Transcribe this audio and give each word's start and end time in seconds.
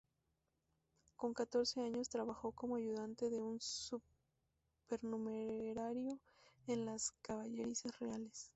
Con 1.15 1.35
catorce 1.35 1.79
años, 1.79 2.09
trabajó 2.09 2.51
como 2.53 2.75
ayudante 2.77 3.29
de 3.29 3.39
un 3.39 3.59
supernumerario 3.61 6.17
en 6.65 6.87
las 6.87 7.11
caballerizas 7.21 7.99
reales. 7.99 8.49